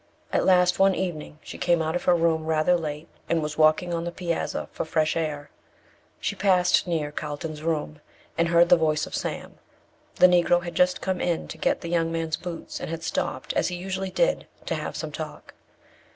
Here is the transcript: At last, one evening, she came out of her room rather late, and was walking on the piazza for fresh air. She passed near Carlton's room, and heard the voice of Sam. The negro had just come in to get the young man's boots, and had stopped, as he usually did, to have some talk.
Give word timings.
At 0.33 0.45
last, 0.47 0.79
one 0.79 0.95
evening, 0.95 1.37
she 1.43 1.59
came 1.59 1.79
out 1.79 1.95
of 1.95 2.05
her 2.05 2.15
room 2.15 2.47
rather 2.47 2.75
late, 2.75 3.07
and 3.29 3.39
was 3.39 3.55
walking 3.55 3.93
on 3.93 4.03
the 4.03 4.11
piazza 4.11 4.67
for 4.71 4.83
fresh 4.83 5.15
air. 5.15 5.51
She 6.19 6.35
passed 6.35 6.87
near 6.87 7.11
Carlton's 7.11 7.61
room, 7.61 8.01
and 8.35 8.47
heard 8.47 8.69
the 8.69 8.77
voice 8.77 9.05
of 9.05 9.13
Sam. 9.13 9.59
The 10.15 10.25
negro 10.25 10.63
had 10.63 10.73
just 10.73 11.01
come 11.01 11.21
in 11.21 11.47
to 11.49 11.57
get 11.59 11.81
the 11.81 11.87
young 11.89 12.11
man's 12.11 12.35
boots, 12.35 12.79
and 12.79 12.89
had 12.89 13.03
stopped, 13.03 13.53
as 13.53 13.67
he 13.67 13.75
usually 13.75 14.09
did, 14.09 14.47
to 14.65 14.73
have 14.73 14.95
some 14.97 15.11
talk. 15.11 15.53